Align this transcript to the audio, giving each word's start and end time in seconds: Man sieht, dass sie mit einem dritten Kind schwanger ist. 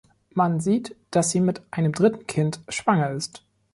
Man 0.33 0.59
sieht, 0.59 0.95
dass 1.11 1.29
sie 1.29 1.39
mit 1.41 1.61
einem 1.69 1.91
dritten 1.91 2.25
Kind 2.25 2.59
schwanger 2.69 3.11
ist. 3.11 3.45